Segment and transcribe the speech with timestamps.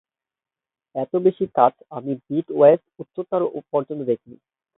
[0.95, 3.37] এত বেশি কাচ আমি ব্লিটজের উচ্চতা
[3.71, 4.37] পর্যন্ত দেখিনি।